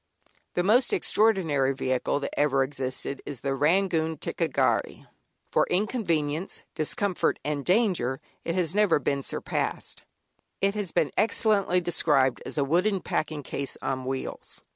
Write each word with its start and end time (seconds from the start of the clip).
The 0.55 0.63
most 0.63 0.93
extraordinary 0.93 1.75
vehicle 1.75 2.19
that 2.21 2.33
ever 2.35 2.63
existed 2.63 3.21
is 3.23 3.41
the 3.41 3.53
Rangoon 3.53 4.17
"ticca 4.17 4.47
gharry." 4.49 5.05
For 5.51 5.67
inconvenience, 5.67 6.63
discomfort, 6.73 7.37
and 7.45 7.63
danger, 7.63 8.19
it 8.43 8.55
has 8.55 8.73
never 8.73 8.97
been 8.97 9.21
surpassed. 9.21 10.01
It 10.59 10.73
has 10.73 10.91
been 10.91 11.11
excellently 11.17 11.81
described 11.81 12.41
as 12.47 12.57
"a 12.57 12.63
wooden 12.63 13.01
packing 13.01 13.43
case 13.43 13.77
on 13.83 14.05
wheels." 14.05 14.63